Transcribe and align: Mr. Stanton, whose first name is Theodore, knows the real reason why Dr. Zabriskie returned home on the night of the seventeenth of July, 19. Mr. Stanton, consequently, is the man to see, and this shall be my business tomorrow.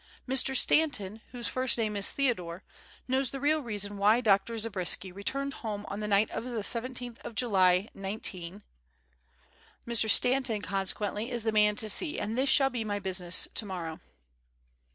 Mr. 0.27 0.55
Stanton, 0.57 1.21
whose 1.31 1.47
first 1.47 1.77
name 1.77 1.95
is 1.95 2.11
Theodore, 2.11 2.63
knows 3.07 3.29
the 3.29 3.39
real 3.39 3.59
reason 3.59 3.99
why 3.99 4.19
Dr. 4.19 4.57
Zabriskie 4.57 5.11
returned 5.11 5.53
home 5.61 5.85
on 5.89 5.99
the 5.99 6.07
night 6.07 6.31
of 6.31 6.43
the 6.43 6.63
seventeenth 6.63 7.19
of 7.23 7.35
July, 7.35 7.87
19. 7.93 8.63
Mr. 9.85 10.09
Stanton, 10.09 10.63
consequently, 10.63 11.29
is 11.29 11.43
the 11.43 11.51
man 11.51 11.75
to 11.75 11.87
see, 11.87 12.17
and 12.19 12.35
this 12.35 12.49
shall 12.49 12.71
be 12.71 12.83
my 12.83 12.97
business 12.97 13.47
tomorrow. 13.53 13.99